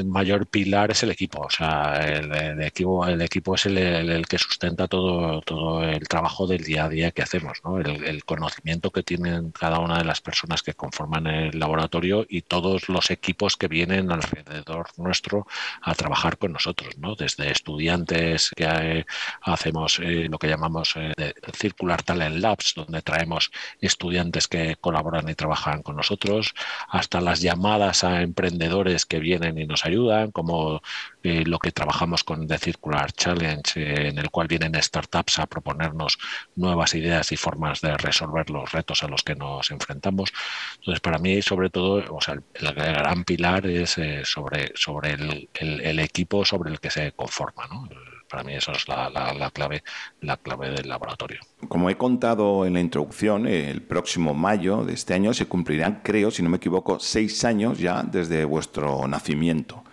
mayor 0.05 0.47
pilar 0.47 0.91
es 0.91 1.03
el 1.03 1.11
equipo. 1.11 1.41
O 1.41 1.49
sea, 1.49 1.95
el, 2.05 2.61
equipo, 2.61 3.05
el 3.05 3.21
equipo 3.21 3.55
es 3.55 3.65
el, 3.65 4.25
que 4.27 4.37
sustenta 4.37 4.87
todo, 4.87 5.41
todo 5.41 5.83
el 5.83 6.07
trabajo 6.07 6.47
del 6.47 6.63
día 6.63 6.85
a 6.85 6.89
día 6.89 7.11
que 7.11 7.21
hacemos, 7.21 7.59
¿no? 7.63 7.79
El, 7.79 8.23
conocimiento 8.23 8.91
que 8.91 9.03
tienen 9.03 9.51
cada 9.51 9.79
una 9.79 9.97
de 9.97 10.05
las 10.05 10.21
personas 10.21 10.63
que 10.63 10.73
conforman 10.73 11.27
el 11.27 11.59
laboratorio 11.59 12.25
y 12.29 12.43
todos 12.43 12.87
los 12.87 13.09
equipos 13.11 13.57
que 13.57 13.67
vienen 13.67 14.11
alrededor 14.11 14.87
nuestro 14.97 15.47
a 15.81 15.93
trabajar 15.95 16.37
con 16.37 16.53
nosotros, 16.53 16.97
¿no? 16.97 17.15
Desde 17.15 17.51
estudiantes 17.51 18.51
que 18.55 19.05
hacemos 19.41 19.99
eh, 19.99 20.27
lo 20.29 20.37
que 20.37 20.47
llamamos 20.47 20.93
eh, 20.95 21.33
Circular 21.53 22.03
Talent 22.03 22.37
Labs, 22.37 22.73
donde 22.75 23.01
traemos 23.01 23.51
estudiantes 23.81 24.47
que 24.47 24.77
colaboran 24.79 25.27
y 25.27 25.35
trabajan 25.35 25.81
con 25.83 25.97
nosotros, 25.97 26.53
hasta 26.87 27.19
las 27.19 27.41
llamadas 27.41 28.03
a 28.03 28.21
emprendedores 28.21 28.60
que 29.07 29.19
vienen 29.19 29.57
y 29.57 29.65
nos 29.65 29.85
ayudan, 29.85 30.31
como 30.31 30.81
eh, 31.23 31.43
lo 31.45 31.59
que 31.59 31.71
trabajamos 31.71 32.23
con 32.23 32.47
The 32.47 32.57
Circular 32.57 33.11
Challenge, 33.11 33.61
eh, 33.75 34.07
en 34.09 34.17
el 34.17 34.29
cual 34.29 34.47
vienen 34.47 34.81
startups 34.81 35.39
a 35.39 35.47
proponernos 35.47 36.17
nuevas 36.55 36.93
ideas 36.95 37.31
y 37.31 37.37
formas 37.37 37.81
de 37.81 37.97
resolver 37.97 38.49
los 38.49 38.71
retos 38.71 39.03
a 39.03 39.07
los 39.07 39.23
que 39.23 39.35
nos 39.35 39.71
enfrentamos. 39.71 40.31
Entonces, 40.79 40.99
para 40.99 41.17
mí, 41.19 41.41
sobre 41.41 41.69
todo, 41.69 42.03
o 42.13 42.21
sea, 42.21 42.35
el, 42.35 42.73
gran 42.73 43.23
pilar 43.23 43.65
es 43.65 43.97
eh, 43.97 44.21
sobre, 44.25 44.71
sobre 44.75 45.11
el, 45.11 45.49
el, 45.53 45.99
equipo 45.99 46.45
sobre 46.45 46.71
el 46.71 46.79
que 46.79 46.89
se 46.89 47.11
conforma. 47.13 47.67
¿no? 47.67 47.89
Para 48.31 48.43
mí 48.43 48.53
eso 48.53 48.71
es 48.71 48.87
la, 48.87 49.09
la, 49.09 49.51
clave, 49.51 49.83
la 50.21 50.37
clave 50.37 50.69
del 50.69 50.87
laboratorio. 50.87 51.41
Como 51.67 51.89
he 51.89 51.97
contado 51.97 52.65
en 52.65 52.73
la 52.73 52.79
introducción, 52.79 53.45
el 53.45 53.81
próximo 53.81 54.33
mayo 54.33 54.85
de 54.85 54.93
este 54.93 55.13
año 55.13 55.33
se 55.33 55.47
cumplirán, 55.47 55.99
creo, 56.01 56.31
si 56.31 56.41
no 56.41 56.49
me 56.49 56.57
equivoco, 56.57 56.99
seis 56.99 57.43
años 57.43 57.77
ya 57.77 58.03
desde 58.03 58.45
vuestro 58.45 59.05
nacimiento. 59.07 59.83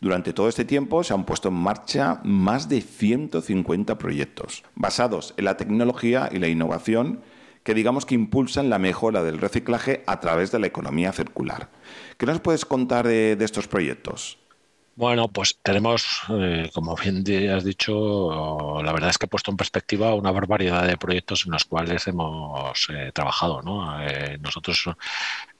Durante 0.00 0.32
todo 0.32 0.48
este 0.48 0.64
tiempo 0.64 1.04
se 1.04 1.14
han 1.14 1.24
puesto 1.24 1.48
en 1.48 1.54
marcha 1.54 2.20
más 2.24 2.68
de 2.68 2.80
150 2.80 3.96
proyectos 3.96 4.64
basados 4.74 5.32
en 5.36 5.44
la 5.44 5.56
tecnología 5.56 6.28
y 6.32 6.38
la 6.38 6.48
innovación 6.48 7.20
que 7.62 7.74
digamos 7.74 8.04
que 8.04 8.14
impulsan 8.14 8.68
la 8.68 8.78
mejora 8.78 9.22
del 9.22 9.38
reciclaje 9.38 10.04
a 10.06 10.20
través 10.20 10.52
de 10.52 10.58
la 10.58 10.66
economía 10.66 11.12
circular. 11.12 11.70
¿Qué 12.18 12.26
nos 12.26 12.40
puedes 12.40 12.66
contar 12.66 13.08
de, 13.08 13.36
estos 13.40 13.66
proyectos? 13.66 14.38
Bueno, 14.96 15.26
pues 15.28 15.58
tenemos, 15.60 16.22
eh, 16.30 16.70
como 16.72 16.94
bien 16.94 17.24
has 17.50 17.64
dicho, 17.64 18.80
la 18.82 18.92
verdad 18.92 19.10
es 19.10 19.18
que 19.18 19.26
he 19.26 19.28
puesto 19.28 19.50
en 19.50 19.56
perspectiva 19.56 20.14
una 20.14 20.30
barbaridad 20.30 20.86
de 20.86 20.96
proyectos 20.96 21.46
en 21.46 21.52
los 21.52 21.64
cuales 21.64 22.06
hemos 22.06 22.88
eh, 22.90 23.10
trabajado. 23.12 23.60
¿no? 23.62 24.00
Eh, 24.06 24.38
nosotros 24.40 24.88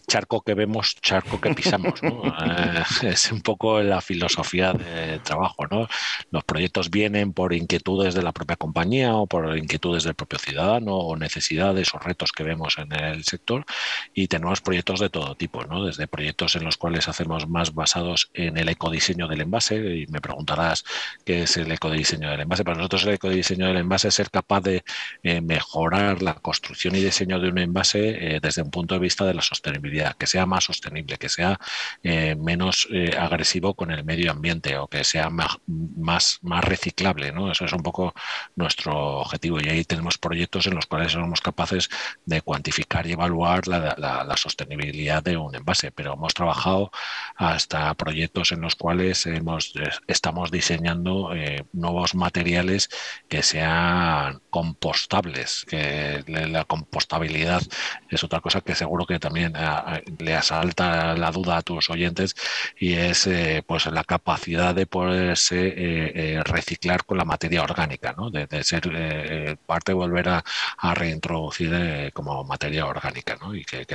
charco 0.06 0.42
que 0.42 0.54
vemos, 0.54 0.96
charco 1.00 1.40
que 1.40 1.54
pisamos. 1.54 2.02
¿no? 2.02 2.22
Eh, 2.44 2.82
es 3.02 3.32
un 3.32 3.40
poco 3.40 3.80
la 3.80 4.00
filosofía 4.00 4.72
de 4.72 5.18
trabajo. 5.20 5.66
¿no? 5.70 5.88
Los 6.30 6.44
proyectos 6.44 6.90
vienen 6.90 7.32
por 7.32 7.52
inquietudes 7.52 8.14
de 8.14 8.22
la 8.22 8.32
propia 8.32 8.56
compañía 8.56 9.14
o 9.14 9.26
por 9.26 9.56
inquietudes 9.56 10.04
del 10.04 10.14
propio 10.14 10.38
ciudadano 10.38 10.96
o 10.96 11.16
necesidades 11.16 11.94
o 11.94 11.98
retos 11.98 12.32
que 12.32 12.42
vemos 12.42 12.78
en 12.78 12.92
el 12.92 13.24
sector 13.24 13.64
y 14.14 14.28
tenemos 14.28 14.60
proyectos 14.60 15.00
de 15.00 15.10
todo 15.10 15.34
tipo, 15.34 15.64
¿no? 15.64 15.84
desde 15.84 16.06
proyectos 16.06 16.56
en 16.56 16.64
los 16.64 16.76
cuales 16.76 17.08
hacemos 17.08 17.48
más 17.48 17.74
basados 17.74 18.30
en 18.34 18.58
el 18.58 18.68
ecodiseño 18.68 19.28
del 19.28 19.42
envase 19.42 19.76
y 19.76 20.06
me 20.08 20.20
preguntarás 20.20 20.84
qué 21.24 21.42
es 21.42 21.56
el 21.56 21.70
ecodiseño 21.72 22.30
del 22.30 22.40
envase. 22.40 22.64
Para 22.64 22.76
nosotros 22.76 23.04
el 23.04 23.14
ecodiseño 23.14 23.66
del 23.66 23.78
envase 23.78 24.08
es 24.08 24.14
ser 24.14 24.30
capaz 24.30 24.60
de 24.60 24.84
eh, 25.22 25.40
mejorar 25.40 26.22
la 26.22 26.34
construcción 26.34 26.94
y 26.94 27.04
diseño 27.04 27.38
de 27.40 27.48
un 27.48 27.58
envase 27.58 28.36
eh, 28.36 28.40
desde 28.40 28.62
un 28.62 28.70
punto 28.70 28.94
de 28.94 29.00
vista 29.00 29.24
de 29.24 29.34
la 29.34 29.42
sostenibilidad 29.42 29.93
que 30.18 30.26
sea 30.26 30.46
más 30.46 30.64
sostenible, 30.64 31.16
que 31.16 31.28
sea 31.28 31.58
eh, 32.02 32.34
menos 32.34 32.88
eh, 32.90 33.16
agresivo 33.18 33.74
con 33.74 33.90
el 33.90 34.04
medio 34.04 34.30
ambiente 34.30 34.76
o 34.78 34.88
que 34.88 35.04
sea 35.04 35.30
más, 35.30 35.58
más, 35.66 36.40
reciclable. 36.64 37.32
¿no? 37.32 37.50
Eso 37.50 37.64
es 37.64 37.72
un 37.72 37.82
poco 37.82 38.14
nuestro 38.56 39.20
objetivo 39.20 39.58
y 39.60 39.68
ahí 39.68 39.84
tenemos 39.84 40.18
proyectos 40.18 40.66
en 40.66 40.74
los 40.74 40.86
cuales 40.86 41.12
somos 41.12 41.40
capaces 41.40 41.88
de 42.24 42.42
cuantificar 42.42 43.06
y 43.06 43.12
evaluar 43.12 43.66
la, 43.68 44.34
sostenibilidad 44.36 45.22
de 45.22 45.36
un 45.36 45.54
envase, 45.54 45.90
pero 45.90 46.14
hemos 46.14 46.34
trabajado 46.34 46.90
hasta 47.36 47.94
proyectos 47.94 48.52
en 48.52 48.60
los 48.60 48.74
cuales 48.74 49.26
hemos, 49.26 49.72
estamos 50.06 50.50
diseñando 50.50 51.34
eh, 51.34 51.64
nuevos 51.72 52.14
materiales 52.14 52.88
que 53.28 53.42
sean 53.42 54.40
compostables, 54.50 55.64
que 55.68 56.24
la 56.26 56.64
compostabilidad 56.64 57.62
es 58.10 58.24
otra 58.24 58.40
cosa 58.40 58.60
que 58.60 58.74
seguro 58.74 59.06
que 59.06 59.18
también 59.18 59.54
le 60.18 60.34
asalta 60.34 61.16
la 61.16 61.30
duda 61.30 61.58
a 61.58 61.62
tus 61.62 61.90
oyentes 61.90 62.34
y 62.78 62.94
es 62.94 63.26
eh, 63.26 63.62
pues 63.66 63.86
la 63.86 64.04
capacidad 64.04 64.74
de 64.74 64.86
poderse 64.86 65.68
eh, 65.68 66.12
eh, 66.36 66.42
reciclar 66.44 67.04
con 67.04 67.18
la 67.18 67.24
materia 67.24 67.62
orgánica, 67.62 68.14
¿no? 68.16 68.30
de, 68.30 68.46
ser 68.64 69.58
parte 69.66 69.92
de 69.92 69.96
volver 69.96 70.28
a, 70.28 70.44
reintroducir 70.94 72.12
como 72.12 72.44
materia 72.44 72.86
orgánica. 72.86 73.36
¿no? 73.40 73.54
Y 73.54 73.64
que, 73.64 73.86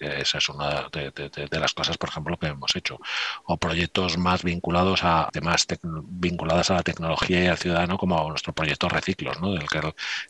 esa 0.00 0.38
es 0.38 0.48
una 0.48 0.88
de, 0.90 1.60
las 1.60 1.74
cosas, 1.74 1.96
por 1.98 2.08
ejemplo, 2.08 2.36
que 2.36 2.46
hemos 2.46 2.74
hecho. 2.76 2.98
O 3.44 3.56
proyectos 3.56 4.18
más 4.18 4.42
vinculados 4.42 5.04
a 5.04 5.28
temas 5.32 5.66
vinculadas 5.82 6.70
a 6.70 6.74
la 6.74 6.82
tecnología 6.82 7.44
y 7.44 7.46
al 7.46 7.58
ciudadano, 7.58 7.98
como 7.98 8.28
nuestro 8.28 8.52
proyecto 8.52 8.88
Reciclos, 8.88 9.40
¿no? 9.40 9.52
del 9.52 9.68
que 9.68 9.80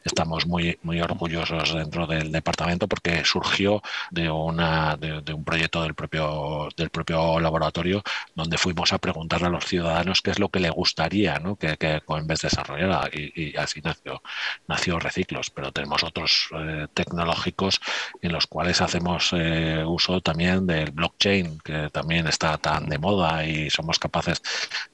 estamos 0.04 0.46
muy, 0.46 0.78
muy 0.82 1.00
orgullosos 1.00 1.74
dentro 1.74 2.06
del 2.06 2.30
departamento 2.30 2.88
porque 2.88 3.24
surgió 3.24 3.82
de 4.10 4.30
una 4.30 4.91
de, 4.96 5.32
un 5.32 5.44
proyecto 5.44 5.82
del 5.82 5.94
propio, 5.94 6.68
del 6.76 6.90
propio 6.90 7.40
laboratorio 7.40 8.02
donde 8.34 8.58
fuimos 8.58 8.92
a 8.92 8.98
preguntarle 8.98 9.46
a 9.48 9.50
los 9.50 9.64
ciudadanos 9.64 10.20
qué 10.22 10.30
es 10.30 10.38
lo 10.38 10.48
que 10.48 10.60
le 10.60 10.70
gustaría 10.70 11.40
que, 11.58 11.76
que 11.76 12.00
Coinbase 12.04 12.48
desarrollara 12.48 13.08
y, 13.12 13.56
así 13.56 13.80
nació, 13.80 14.22
nació 14.68 14.98
Reciclos. 14.98 15.50
Pero 15.50 15.72
tenemos 15.72 16.02
otros 16.02 16.48
eh, 16.58 16.86
tecnológicos 16.94 17.80
en 18.20 18.32
los 18.32 18.46
cuales 18.46 18.80
hacemos 18.80 19.30
eh, 19.32 19.84
uso 19.86 20.20
también 20.20 20.66
del 20.66 20.90
blockchain, 20.90 21.58
que 21.60 21.90
también 21.90 22.26
está 22.26 22.58
tan 22.58 22.88
de 22.88 22.98
moda 22.98 23.44
y 23.44 23.70
somos 23.70 23.98
capaces 23.98 24.42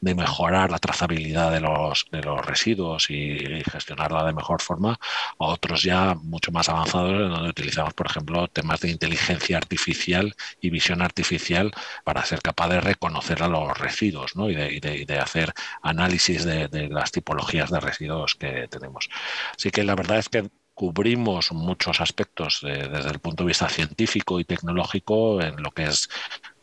de 0.01 0.15
mejorar 0.15 0.71
la 0.71 0.79
trazabilidad 0.79 1.53
de 1.53 1.61
los, 1.61 2.07
de 2.11 2.23
los 2.23 2.45
residuos 2.45 3.11
y, 3.11 3.39
gestionarla 3.71 4.25
de 4.25 4.33
mejor 4.33 4.63
forma. 4.63 4.99
Otros 5.39 5.83
ya 5.83 6.15
mucho 6.15 6.53
más 6.53 6.69
avanzados, 6.69 7.31
donde 7.31 7.51
utilizamos, 7.51 7.95
por 7.95 8.07
ejemplo, 8.07 8.49
temas 8.49 8.81
de 8.81 8.91
inteligencia 8.91 9.57
artificial 9.57 9.88
artificial 9.89 10.35
y 10.61 10.71
visión 10.71 11.03
artificial 11.03 11.73
para 12.05 12.25
ser 12.25 12.41
capaz 12.43 12.69
de 12.69 12.81
reconocer 12.81 13.43
a 13.43 13.49
los 13.49 13.77
residuos 13.79 14.37
¿no? 14.37 14.51
y, 14.51 14.55
de, 14.55 15.19
hacer 15.19 15.53
análisis 15.83 16.45
de, 16.45 16.89
las 16.91 17.11
tipologías 17.11 17.71
de 17.71 17.81
residuos 17.81 18.35
que 18.35 18.69
tenemos. 18.69 19.09
Así 19.57 19.71
que 19.71 19.85
la 19.85 19.95
verdad 19.95 20.19
es 20.19 20.29
que 20.29 20.51
cubrimos 20.75 21.53
muchos 21.53 22.01
aspectos 22.01 22.61
desde 22.63 23.11
el 23.11 23.19
punto 23.19 23.43
de 23.43 23.49
vista 23.49 23.69
científico 23.69 24.39
y 24.39 24.45
tecnológico 24.45 25.41
en 25.41 25.63
lo 25.63 25.71
que 25.71 25.85
es 25.85 26.09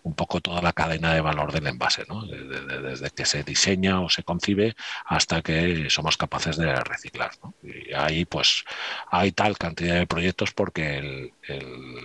un 0.05 0.13
poco 0.13 0.39
toda 0.39 0.61
la 0.61 0.71
cadena 0.71 1.15
de 1.15 1.21
valor 1.21 1.51
del 1.51 1.65
envase, 1.65 2.05
¿no? 2.07 2.21
desde, 2.27 3.09
que 3.09 3.25
se 3.25 3.43
diseña 3.43 4.01
o 4.01 4.09
se 4.09 4.21
concibe 4.21 4.75
hasta 5.03 5.41
que 5.41 5.89
somos 5.89 6.15
capaces 6.15 6.57
de 6.57 6.75
reciclar. 6.75 7.31
Y 7.63 7.91
ahí 7.93 8.23
pues 8.23 8.63
hay 9.09 9.31
tal 9.31 9.57
cantidad 9.57 9.95
de 9.95 10.05
proyectos 10.05 10.51
porque 10.53 10.97
el, 10.99 11.33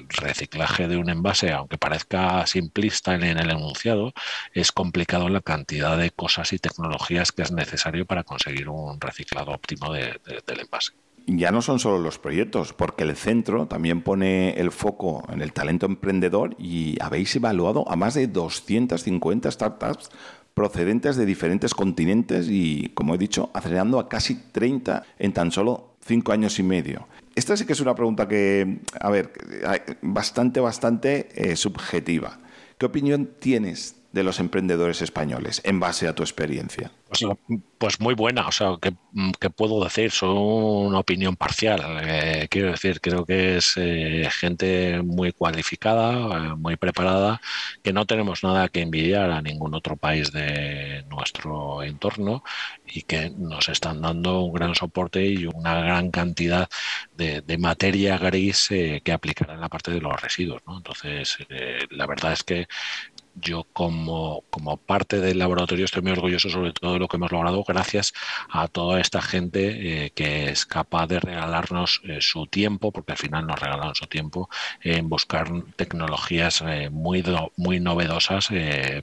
reciclaje 0.09 0.88
de 0.88 0.97
un 0.97 1.11
envase, 1.11 1.52
aunque 1.52 1.76
parezca 1.76 2.47
simplista 2.47 3.14
en, 3.14 3.23
el 3.23 3.50
enunciado, 3.50 4.14
es 4.54 4.73
complicado 4.73 5.26
en 5.26 5.35
la 5.35 5.42
cantidad 5.42 5.99
de 5.99 6.11
cosas 6.11 6.54
y 6.54 6.59
tecnologías 6.59 7.33
que 7.33 7.42
es 7.42 7.52
necesario 7.52 8.07
para 8.07 8.25
conseguir 8.25 8.71
un 8.71 8.99
reciclado 8.99 9.52
óptimo 9.52 9.92
del 9.92 10.21
envase 10.47 10.92
ya 11.26 11.50
no 11.50 11.62
son 11.62 11.78
solo 11.78 11.98
los 11.98 12.18
proyectos, 12.18 12.72
porque 12.72 13.04
el 13.04 13.16
centro 13.16 13.66
también 13.66 14.02
pone 14.02 14.54
el 14.60 14.70
foco 14.70 15.24
en 15.32 15.42
el 15.42 15.52
talento 15.52 15.86
emprendedor 15.86 16.56
y 16.58 16.96
habéis 17.00 17.34
evaluado 17.36 17.90
a 17.90 17.96
más 17.96 18.14
de 18.14 18.26
250 18.26 19.50
startups 19.50 20.10
procedentes 20.54 21.16
de 21.16 21.26
diferentes 21.26 21.74
continentes 21.74 22.48
y, 22.50 22.90
como 22.94 23.14
he 23.14 23.18
dicho, 23.18 23.50
acelerando 23.54 23.98
a 23.98 24.08
casi 24.08 24.34
30 24.34 25.04
en 25.18 25.32
tan 25.32 25.52
solo 25.52 25.94
5 26.04 26.32
años 26.32 26.58
y 26.58 26.62
medio. 26.62 27.06
Esta 27.34 27.56
sí 27.56 27.64
que 27.64 27.72
es 27.72 27.80
una 27.80 27.94
pregunta 27.94 28.26
que, 28.26 28.80
a 29.00 29.10
ver, 29.10 29.32
bastante, 30.02 30.60
bastante 30.60 31.28
eh, 31.34 31.56
subjetiva. 31.56 32.38
¿Qué 32.76 32.86
opinión 32.86 33.30
tienes 33.38 34.00
de 34.12 34.24
los 34.24 34.40
emprendedores 34.40 35.02
españoles 35.02 35.60
en 35.64 35.78
base 35.78 36.08
a 36.08 36.14
tu 36.14 36.22
experiencia? 36.22 36.90
Pues, 37.08 37.24
pues 37.78 38.00
muy 38.00 38.14
buena, 38.14 38.46
o 38.46 38.52
sea, 38.52 38.76
¿qué, 38.80 39.50
puedo 39.50 39.82
decir? 39.82 40.10
Son 40.10 40.36
una 40.36 40.98
opinión 40.98 41.36
parcial. 41.36 41.80
Eh, 42.02 42.46
quiero 42.50 42.70
decir, 42.70 43.00
creo 43.00 43.24
que 43.24 43.56
es 43.56 43.74
eh, 43.76 44.28
gente 44.30 45.02
muy 45.02 45.32
cualificada, 45.32 46.12
eh, 46.36 46.54
muy 46.56 46.76
preparada, 46.76 47.40
que 47.82 47.92
no 47.92 48.06
tenemos 48.06 48.44
nada 48.44 48.68
que 48.68 48.82
envidiar 48.82 49.30
a 49.30 49.42
ningún 49.42 49.74
otro 49.74 49.96
país 49.96 50.30
de 50.32 51.04
nuestro 51.08 51.82
entorno 51.82 52.44
y 52.86 53.02
que 53.02 53.30
nos 53.30 53.68
están 53.68 54.00
dando 54.02 54.42
un 54.42 54.52
gran 54.52 54.74
soporte 54.74 55.24
y 55.24 55.46
una 55.46 55.80
gran 55.80 56.10
cantidad 56.10 56.68
de, 57.16 57.42
materia 57.58 58.16
gris 58.18 58.68
que 58.68 59.12
aplicar 59.12 59.50
en 59.50 59.60
la 59.60 59.68
parte 59.68 59.90
de 59.90 60.00
los 60.00 60.20
residuos. 60.20 60.62
¿no? 60.66 60.78
Entonces, 60.78 61.36
la 61.90 62.06
verdad 62.06 62.32
es 62.32 62.42
que 62.42 62.66
yo 63.34 63.66
como, 63.72 64.44
como 64.50 64.76
parte 64.76 65.20
del 65.20 65.38
laboratorio 65.38 65.84
estoy 65.84 66.02
muy 66.02 66.12
orgulloso 66.12 66.50
sobre 66.50 66.72
todo 66.72 66.94
de 66.94 66.99
lo 66.99 67.08
que 67.08 67.16
hemos 67.16 67.32
logrado 67.32 67.64
gracias 67.64 68.12
a 68.49 68.68
toda 68.68 69.00
esta 69.00 69.22
gente 69.22 70.04
eh, 70.04 70.10
que 70.10 70.50
es 70.50 70.66
capaz 70.66 71.06
de 71.06 71.20
regalarnos 71.20 72.00
eh, 72.04 72.18
su 72.20 72.46
tiempo, 72.46 72.92
porque 72.92 73.12
al 73.12 73.18
final 73.18 73.46
nos 73.46 73.58
regalan 73.58 73.94
su 73.94 74.06
tiempo, 74.06 74.49
en 74.82 75.08
buscar 75.08 75.50
tecnologías 75.76 76.62
eh, 76.66 76.90
muy, 76.90 77.25
muy 77.56 77.80
novedosas 77.80 78.49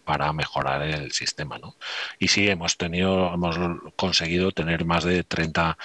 para 0.04 0.34
mejorar 0.34 0.82
el 0.82 1.12
sistema. 1.12 1.58
¿no? 1.58 1.76
Y 2.20 2.28
sí, 2.28 2.48
hemos 2.48 2.78
tenido, 2.78 3.34
hemos 3.34 3.58
conseguido 3.96 4.52
tener 4.52 4.86
más 4.86 5.04
de 5.04 5.24
30 5.24 5.78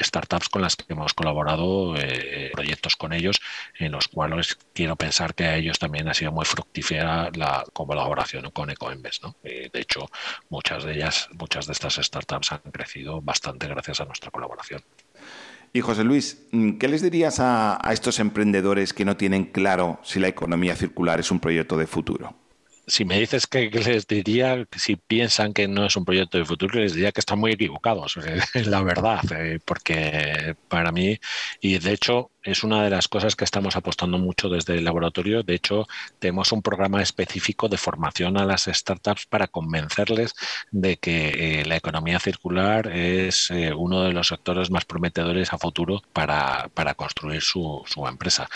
startups 0.00 0.48
con 0.48 0.62
las 0.62 0.76
que 0.76 0.92
hemos 0.92 1.14
colaborado, 1.14 1.94
proyectos 2.52 2.96
con 2.96 3.12
ellos, 3.12 3.40
en 3.78 3.92
los 3.92 4.08
cuales 4.08 4.58
quiero 4.74 4.96
pensar 4.96 5.34
que 5.34 5.44
a 5.44 5.56
ellos 5.56 5.78
también 5.78 6.08
ha 6.08 6.14
sido 6.14 6.32
muy 6.32 6.44
fructífera 6.44 7.29
la 7.36 7.64
colaboración 7.72 8.50
con 8.50 8.70
EcoEmbes. 8.70 9.22
¿no? 9.22 9.36
de 9.42 9.70
hecho, 9.74 10.08
muchas 10.48 10.84
de 10.84 10.94
ellas, 10.94 11.28
muchas 11.32 11.66
de 11.66 11.72
estas 11.72 11.94
startups 11.96 12.52
han 12.52 12.60
crecido 12.72 13.20
bastante 13.20 13.66
gracias 13.66 14.00
a 14.00 14.04
nuestra 14.04 14.30
colaboración. 14.30 14.82
Y 15.72 15.80
José 15.82 16.02
Luis, 16.02 16.48
¿qué 16.80 16.88
les 16.88 17.00
dirías 17.00 17.38
a, 17.38 17.80
estos 17.92 18.18
emprendedores 18.18 18.92
que 18.92 19.04
no 19.04 19.16
tienen 19.16 19.44
claro 19.44 20.00
si 20.02 20.18
la 20.18 20.26
economía 20.26 20.74
circular 20.74 21.20
es 21.20 21.30
un 21.30 21.40
proyecto 21.40 21.76
de 21.76 21.86
futuro? 21.86 22.34
si 22.86 23.04
me 23.04 23.20
dices 23.20 23.46
que, 23.46 23.70
les 23.70 24.08
diría, 24.08 24.66
si 24.76 24.96
piensan 24.96 25.52
que 25.52 25.68
no 25.68 25.86
es 25.86 25.96
un 25.96 26.04
proyecto 26.04 26.38
de 26.38 26.44
futuro, 26.44 26.80
les 26.80 26.94
diría 26.94 27.12
que 27.12 27.20
están 27.20 27.38
muy 27.38 27.52
equivocados, 27.52 28.16
la 28.54 28.82
verdad, 28.82 29.20
eh, 29.30 29.60
porque 29.64 30.56
para 30.66 30.90
mí, 30.90 31.16
y 31.60 31.78
de 31.78 31.92
hecho 31.92 32.32
es 32.42 32.64
una 32.64 32.82
de 32.82 32.90
las 32.90 33.08
cosas 33.08 33.36
que 33.36 33.44
estamos 33.44 33.76
apostando 33.76 34.18
mucho 34.18 34.48
desde 34.48 34.78
el 34.78 34.84
laboratorio. 34.84 35.42
De 35.42 35.54
hecho, 35.54 35.86
tenemos 36.18 36.52
un 36.52 36.62
programa 36.62 37.02
específico 37.02 37.68
de 37.68 37.76
formación 37.76 38.38
a 38.38 38.44
las 38.44 38.64
startups 38.64 39.26
para 39.26 39.46
convencerles 39.46 40.34
de 40.70 40.96
que 40.96 41.60
eh, 41.60 41.64
la 41.66 41.76
economía 41.76 42.18
circular 42.18 42.88
es 42.88 43.50
eh, 43.50 43.72
uno 43.74 44.02
de 44.02 44.12
los 44.12 44.28
sectores 44.28 44.70
más 44.70 44.84
prometedores 44.84 45.52
a 45.52 45.58
futuro 45.58 46.02
para, 46.12 46.68
para 46.74 46.94
construir 46.94 47.42
su, 47.42 47.82
su, 47.86 48.06
empresa. 48.06 48.48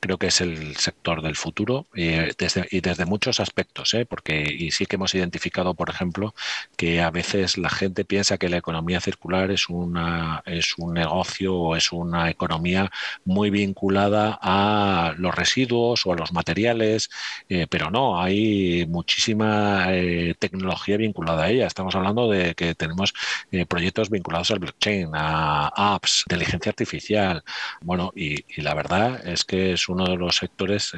Creo 0.00 0.18
que 0.18 0.28
es 0.28 0.40
el 0.40 0.76
sector 0.76 1.22
del 1.22 1.36
futuro 1.36 1.86
desde, 1.94 2.68
y 2.70 2.80
desde 2.80 3.06
muchos 3.06 3.40
aspectos, 3.40 3.94
¿eh? 3.94 4.04
porque 4.04 4.68
sí 4.70 4.86
que 4.86 4.96
hemos 4.96 5.14
identificado, 5.14 5.74
por 5.74 5.90
ejemplo, 5.90 6.34
que 6.76 7.00
a 7.00 7.10
veces 7.10 7.58
la 7.58 7.70
gente 7.70 8.04
piensa 8.04 8.38
que 8.38 8.48
la 8.48 8.58
economía 8.58 9.00
circular 9.00 9.50
es, 9.50 9.68
una, 9.68 10.42
es 10.46 10.74
un 10.76 10.94
negocio 10.94 11.54
o 11.54 11.76
es 11.76 11.92
una 11.92 12.30
economía 12.30 12.90
muy 13.30 13.50
vinculada 13.50 14.38
a 14.42 15.14
los 15.16 15.34
residuos 15.34 16.04
o 16.04 16.12
a 16.12 16.16
los 16.16 16.32
materiales, 16.32 17.10
eh, 17.48 17.66
pero 17.70 17.90
no, 17.90 18.20
hay 18.20 18.86
muchísima 18.88 19.86
eh, 19.94 20.34
tecnología 20.38 20.96
vinculada 20.96 21.44
a 21.44 21.50
ella. 21.50 21.66
Estamos 21.66 21.94
hablando 21.94 22.28
de 22.28 22.54
que 22.54 22.74
tenemos 22.74 23.14
eh, 23.52 23.66
proyectos 23.66 24.10
vinculados 24.10 24.50
al 24.50 24.58
blockchain, 24.58 25.10
a 25.14 25.68
apps, 25.94 26.24
inteligencia 26.26 26.70
artificial. 26.70 27.42
Bueno, 27.80 28.12
y, 28.14 28.44
y, 28.56 28.62
la 28.62 28.74
verdad 28.74 29.26
es 29.26 29.44
que 29.44 29.72
es 29.72 29.88
uno 29.88 30.04
de 30.06 30.16
los 30.16 30.36
sectores 30.36 30.92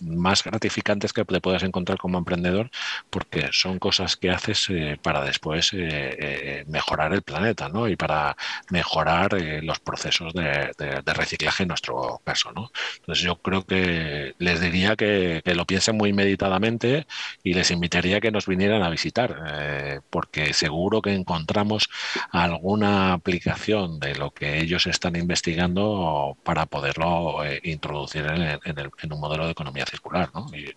más 0.00 0.44
gratificantes 0.44 1.12
que 1.12 1.24
te 1.24 1.40
puedas 1.40 1.62
encontrar 1.62 1.98
como 1.98 2.18
emprendedor 2.18 2.70
porque 3.10 3.48
son 3.52 3.78
cosas 3.78 4.16
que 4.16 4.30
haces 4.30 4.66
eh, 4.70 4.98
para 5.02 5.22
después 5.22 5.72
eh, 5.72 5.78
eh, 5.80 6.64
mejorar 6.66 7.12
el 7.12 7.22
planeta 7.22 7.68
¿no? 7.68 7.88
y 7.88 7.96
para 7.96 8.36
mejorar 8.70 9.32
los 9.62 9.78
procesos 9.80 10.32
de, 10.34 10.72
reciclaje 11.06 11.64
en 11.64 11.68
nuestro 11.68 12.20
caso. 12.24 12.52
¿no? 12.52 12.70
Entonces 12.96 13.24
yo 13.24 13.36
creo 13.36 13.64
que 13.66 14.34
les 14.38 14.60
diría 14.60 14.96
que, 14.96 15.42
lo 15.58 15.66
piensen 15.66 15.96
muy 15.96 16.12
meditadamente 16.12 17.06
y 17.42 17.54
les 17.54 17.70
invitaría 17.72 18.20
que 18.20 18.30
nos 18.30 18.46
vinieran 18.46 18.82
a 18.82 18.90
visitar 18.90 20.02
porque 20.10 20.52
seguro 20.54 21.02
que 21.02 21.12
encontramos 21.12 21.88
alguna 22.30 23.12
aplicación 23.14 23.98
de 23.98 24.14
lo 24.14 24.30
que 24.30 24.60
ellos 24.60 24.86
están 24.86 25.16
investigando 25.16 26.36
para 26.44 26.66
poderlo 26.66 27.38
introducir 27.64 28.26
en, 28.26 28.60
en 28.64 29.12
un 29.12 29.20
modelo 29.20 29.46
de 29.46 29.52
economía 29.52 29.84
circular, 29.88 30.30
¿no? 30.34 30.46
Y 30.54 30.74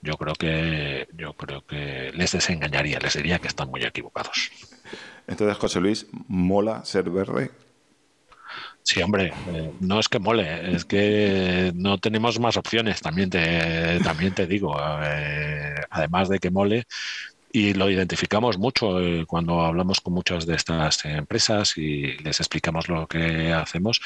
yo 0.00 0.14
creo 0.14 0.34
que 0.34 1.08
yo 1.16 1.32
creo 1.34 1.66
que 1.66 2.10
les 2.14 2.32
desengañaría, 2.32 2.98
les 2.98 3.14
diría 3.14 3.38
que 3.38 3.48
están 3.48 3.68
muy 3.70 3.82
equivocados. 3.82 4.50
Entonces, 5.26 5.58
José 5.58 5.80
Luis, 5.80 6.06
¿mola 6.28 6.84
ser 6.84 7.10
verde? 7.10 7.50
Sí, 8.82 9.02
hombre, 9.02 9.34
eh, 9.48 9.72
no 9.80 10.00
es 10.00 10.08
que 10.08 10.18
mole, 10.18 10.74
es 10.74 10.86
que 10.86 11.72
no 11.74 11.98
tenemos 11.98 12.40
más 12.40 12.56
opciones, 12.56 13.02
también 13.02 13.28
te, 13.28 14.00
también 14.00 14.32
te 14.32 14.46
digo. 14.46 14.74
Eh, 15.04 15.74
además 15.90 16.30
de 16.30 16.38
que 16.38 16.50
mole, 16.50 16.84
y 17.50 17.74
lo 17.74 17.90
identificamos 17.90 18.58
mucho 18.58 19.00
eh, 19.00 19.24
cuando 19.26 19.62
hablamos 19.62 20.00
con 20.00 20.12
muchas 20.14 20.46
de 20.46 20.54
estas 20.54 21.04
empresas 21.04 21.76
y 21.78 22.18
les 22.18 22.40
explicamos 22.40 22.88
lo 22.88 23.06
que 23.06 23.52
hacemos. 23.52 24.00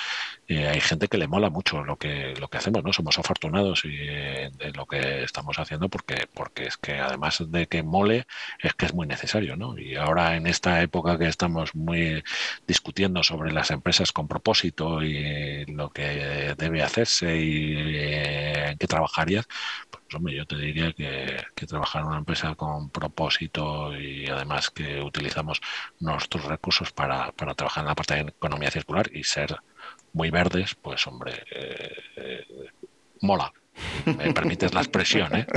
Eh, 0.47 0.69
hay 0.69 0.81
gente 0.81 1.09
que 1.09 1.19
le 1.19 1.27
mola 1.29 1.51
mucho 1.51 1.83
lo 1.83 1.97
que 1.97 2.35
lo 2.41 2.49
que 2.49 2.59
hacemos, 2.59 2.85
¿no? 2.85 2.93
Somos 2.93 3.19
afortunados 3.19 3.85
y, 3.85 3.91
eh, 4.01 4.51
de 4.59 4.73
lo 4.73 4.87
que 4.87 5.25
estamos 5.25 5.59
haciendo 5.59 5.89
porque 5.89 6.29
porque 6.33 6.67
es 6.67 6.77
que 6.77 6.99
además 6.99 7.43
de 7.49 7.67
que 7.67 7.83
mole 7.83 8.27
es 8.61 8.75
que 8.75 8.87
es 8.87 8.95
muy 8.95 9.07
necesario, 9.07 9.57
¿no? 9.57 9.77
Y 9.79 9.97
ahora 9.97 10.37
en 10.37 10.47
esta 10.47 10.83
época 10.83 11.19
que 11.19 11.27
estamos 11.29 11.75
muy 11.75 12.23
discutiendo 12.67 13.23
sobre 13.23 13.53
las 13.53 13.71
empresas 13.71 14.13
con 14.13 14.29
propósito 14.29 15.03
y 15.03 15.65
lo 15.67 15.91
que 15.91 16.55
debe 16.57 16.83
hacerse 16.83 17.37
y 17.39 17.97
en 17.97 18.79
qué 18.79 18.87
trabajarías, 18.87 19.47
hombre, 20.15 20.37
yo 20.37 20.47
te 20.47 20.57
diría 20.57 20.93
que, 20.93 21.67
trabajar 21.67 22.03
en 22.03 22.09
una 22.09 22.19
empresa 22.19 22.55
con 22.55 22.91
propósito 22.91 23.97
y 23.97 24.27
además 24.27 24.71
que 24.71 25.01
utilizamos 25.01 25.61
nuestros 26.01 26.45
recursos 26.45 26.93
para, 26.93 27.33
trabajar 27.33 27.83
en 27.83 27.89
la 27.89 27.95
parte 27.95 28.15
de 28.15 28.21
economía 28.23 28.71
circular 28.71 29.11
y 29.13 29.25
ser 29.25 29.57
muy 30.13 30.31
verdes, 30.31 30.75
pues 30.75 31.07
hombre, 31.07 31.45
eh, 31.55 32.45
mola. 33.21 33.53
Me 34.05 34.33
permites 34.35 34.75
la 34.75 34.81
expresión, 34.81 35.35
¿eh? 35.35 35.47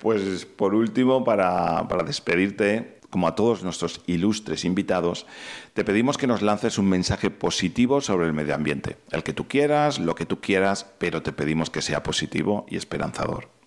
Pues 0.00 0.46
por 0.46 0.74
último, 0.74 1.24
para, 1.24 1.86
para 1.86 2.04
despedirte, 2.04 3.00
como 3.10 3.28
a 3.28 3.34
todos 3.34 3.62
nuestros 3.62 4.00
ilustres 4.06 4.64
invitados, 4.64 5.26
te 5.74 5.84
pedimos 5.84 6.16
que 6.16 6.26
nos 6.26 6.40
lances 6.40 6.78
un 6.78 6.88
mensaje 6.88 7.30
positivo 7.30 8.00
sobre 8.00 8.26
el 8.26 8.32
medio 8.32 8.54
ambiente. 8.54 8.96
El 9.10 9.22
que 9.22 9.34
tú 9.34 9.46
quieras, 9.46 9.98
lo 9.98 10.14
que 10.14 10.24
tú 10.24 10.40
quieras, 10.40 10.86
pero 10.98 11.22
te 11.22 11.32
pedimos 11.32 11.68
que 11.68 11.82
sea 11.82 12.02
positivo 12.02 12.64
y 12.70 12.76
esperanzador. 12.76 13.59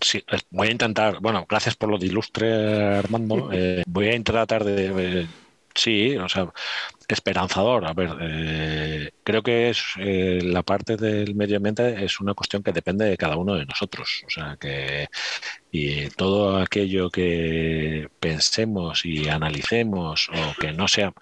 Sí, 0.00 0.22
voy 0.50 0.68
a 0.68 0.72
intentar, 0.72 1.20
bueno, 1.20 1.46
gracias 1.48 1.76
por 1.76 1.90
lo 1.90 1.98
de 1.98 2.06
ilustre, 2.06 2.96
Armando. 2.98 3.50
Eh, 3.52 3.82
voy 3.86 4.08
a 4.08 4.22
tratar 4.22 4.64
de, 4.64 5.26
sí, 5.74 6.16
o 6.16 6.28
sea, 6.28 6.52
esperanzador. 7.14 7.86
A 7.86 7.92
ver, 7.92 8.16
eh, 8.20 9.10
creo 9.24 9.42
que 9.42 9.70
es 9.70 9.82
eh, 9.98 10.40
la 10.42 10.62
parte 10.62 10.96
del 10.96 11.34
medio 11.34 11.56
ambiente 11.56 12.04
es 12.04 12.20
una 12.20 12.34
cuestión 12.34 12.62
que 12.62 12.72
depende 12.72 13.04
de 13.04 13.16
cada 13.16 13.36
uno 13.36 13.54
de 13.54 13.66
nosotros. 13.66 14.22
O 14.26 14.30
sea, 14.30 14.56
que 14.58 15.08
y 15.72 16.08
todo 16.10 16.56
aquello 16.58 17.10
que 17.10 18.08
pensemos 18.18 19.04
y 19.04 19.28
analicemos 19.28 20.28
o 20.30 20.60
que 20.60 20.72
no 20.72 20.88
sea 20.88 21.12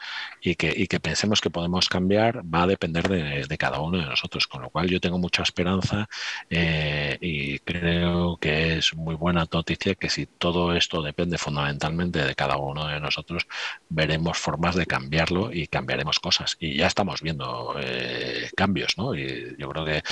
y 0.40 0.54
que, 0.54 0.72
y 0.74 0.86
que 0.86 1.00
pensemos 1.00 1.40
que 1.40 1.50
podemos 1.50 1.88
cambiar 1.88 2.42
va 2.42 2.62
a 2.62 2.66
depender 2.66 3.08
de, 3.08 3.58
cada 3.58 3.80
uno 3.80 3.98
de 3.98 4.06
nosotros 4.06 4.46
con 4.46 4.62
lo 4.62 4.70
cual 4.70 4.88
yo 4.88 5.00
tengo 5.00 5.18
mucha 5.18 5.42
esperanza 5.42 6.08
eh, 6.48 7.18
y 7.20 7.58
creo 7.58 8.38
que 8.38 8.78
es 8.78 8.94
muy 8.94 9.16
buena 9.16 9.46
noticia 9.52 9.94
que 9.94 10.08
si 10.08 10.26
todo 10.26 10.74
esto 10.74 11.02
depende 11.02 11.36
fundamentalmente 11.36 12.24
de 12.24 12.34
cada 12.34 12.56
uno 12.56 12.86
de 12.86 13.00
nosotros 13.00 13.46
veremos 13.88 14.38
formas 14.38 14.76
de 14.76 14.86
cambiarlo 14.86 15.52
y 15.52 15.66
cambiaremos 15.78 16.18
cosas 16.20 16.56
y 16.60 16.76
ya 16.76 16.86
estamos 16.86 17.22
viendo 17.22 17.74
eh, 17.80 18.50
cambios 18.56 18.98
¿no? 18.98 19.14
y 19.14 19.56
yo 19.58 19.68
creo 19.68 19.84
que 19.84 20.02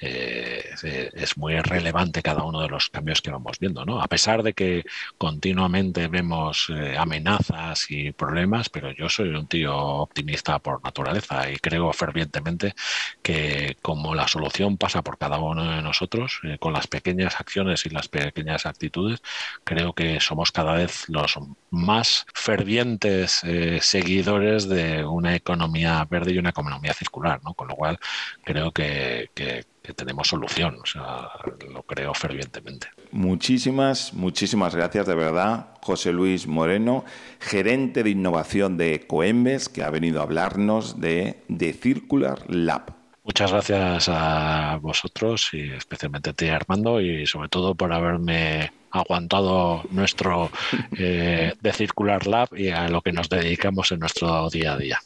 eh, 0.00 1.10
es 1.14 1.36
muy 1.36 1.58
relevante 1.60 2.22
cada 2.22 2.42
uno 2.44 2.60
de 2.60 2.68
los 2.68 2.90
cambios 2.90 3.20
que 3.20 3.30
vamos 3.30 3.58
viendo 3.58 3.84
a 4.00 4.08
pesar 4.08 4.42
de 4.42 4.52
que 4.52 4.84
continuamente 5.18 6.08
vemos 6.08 6.68
eh, 6.70 6.96
amenazas 6.98 7.90
y 7.90 8.12
problemas, 8.12 8.68
pero 8.68 8.92
yo 8.92 9.08
soy 9.08 9.30
un 9.30 9.46
tío 9.46 9.76
optimista 9.76 10.58
por 10.58 10.82
naturaleza 10.82 11.50
y 11.50 11.56
creo 11.56 11.92
fervientemente 11.92 12.74
que 13.22 13.76
como 13.82 14.14
la 14.14 14.28
solución 14.28 14.76
pasa 14.76 15.02
por 15.02 15.18
cada 15.18 15.38
uno 15.38 15.70
de 15.76 15.82
nosotros, 15.82 16.40
eh, 16.44 16.58
con 16.58 16.72
las 16.72 16.86
pequeñas 16.86 17.36
acciones 17.40 17.86
y 17.86 17.90
las 17.90 18.08
pequeñas 18.08 18.66
actitudes, 18.66 19.22
creo 19.64 19.92
que 19.92 20.20
somos 20.20 20.52
cada 20.52 20.74
vez 20.74 21.08
los 21.08 21.38
más 21.70 22.26
fervientes 22.34 23.42
eh, 23.44 23.78
seguidores 23.82 24.68
de 24.68 25.04
una 25.14 25.34
economía 25.34 26.04
verde 26.10 26.32
y 26.32 26.38
una 26.38 26.50
economía 26.50 26.92
circular, 26.92 27.40
¿no? 27.44 27.54
Con 27.54 27.68
lo 27.68 27.76
cual 27.76 27.98
creo 28.44 28.72
que, 28.72 29.30
que 29.34 29.64
que 29.84 29.92
tenemos 29.92 30.28
solución, 30.28 30.78
o 30.82 30.86
sea, 30.86 31.28
lo 31.70 31.82
creo 31.82 32.14
fervientemente. 32.14 32.88
Muchísimas, 33.12 34.14
muchísimas 34.14 34.74
gracias 34.74 35.06
de 35.06 35.14
verdad, 35.14 35.66
José 35.82 36.10
Luis 36.10 36.46
Moreno, 36.46 37.04
gerente 37.38 38.02
de 38.02 38.08
innovación 38.08 38.78
de 38.78 39.06
Coembes, 39.06 39.68
que 39.68 39.82
ha 39.82 39.90
venido 39.90 40.20
a 40.20 40.22
hablarnos 40.22 41.02
de, 41.02 41.42
de 41.48 41.74
Circular 41.74 42.42
Lab. 42.48 42.94
Muchas 43.24 43.52
gracias 43.52 44.08
a 44.08 44.78
vosotros 44.80 45.50
y 45.52 45.70
especialmente 45.72 46.30
a 46.30 46.32
ti, 46.32 46.48
Armando, 46.48 47.02
y 47.02 47.26
sobre 47.26 47.50
todo 47.50 47.74
por 47.74 47.92
haberme 47.92 48.72
aguantado 48.94 49.82
nuestro 49.90 50.50
eh, 50.98 51.52
de 51.60 51.72
Circular 51.72 52.26
Lab 52.26 52.48
y 52.56 52.70
a 52.70 52.88
lo 52.88 53.02
que 53.02 53.12
nos 53.12 53.28
dedicamos 53.28 53.92
en 53.92 54.00
nuestro 54.00 54.48
día 54.50 54.74
a 54.74 54.78
día. 54.78 55.00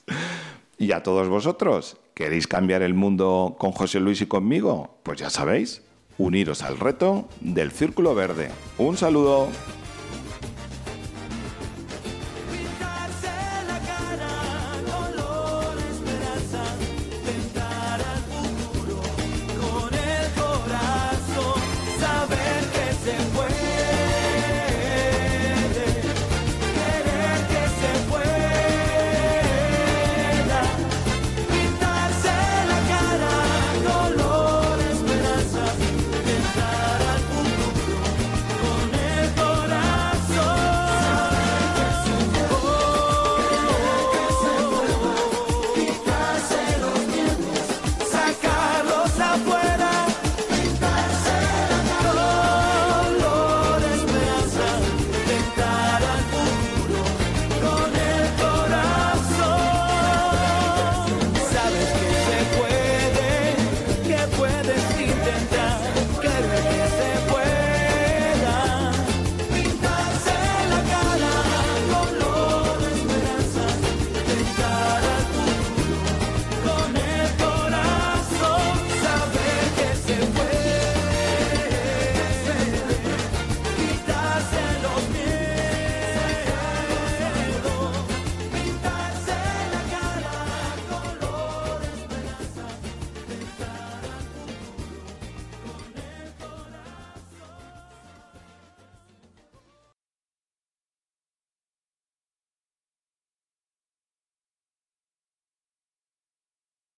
Y 0.79 0.92
a 0.92 1.03
todos 1.03 1.29
vosotros, 1.29 1.96
¿queréis 2.14 2.46
cambiar 2.46 2.83
el 2.83 2.94
mundo 2.94 3.57
con 3.59 3.72
José 3.72 3.98
Luis 3.98 4.20
y 4.20 4.27
conmigo? 4.27 5.01
Pues 5.03 5.18
ya 5.18 5.31
sabéis, 5.31 5.83
uniros 6.18 6.62
al 6.62 6.79
reto 6.79 7.29
del 7.40 7.72
Círculo 7.72 8.14
Verde. 8.14 8.51
Un 8.77 8.96
saludo. 8.96 9.48